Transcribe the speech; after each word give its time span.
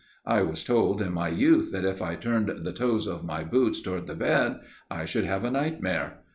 I 0.25 0.41
was 0.41 0.63
told 0.63 0.99
in 0.99 1.13
my 1.13 1.27
youth, 1.27 1.71
that 1.73 1.85
if 1.85 2.01
I 2.01 2.15
turned 2.15 2.49
the 2.63 2.73
toes 2.73 3.05
of 3.05 3.23
my 3.23 3.43
boots 3.43 3.79
toward 3.81 4.07
the 4.07 4.15
bed, 4.15 4.57
I 4.89 5.05
should 5.05 5.25
have 5.25 5.43
a 5.43 5.51
nightmare. 5.51 6.21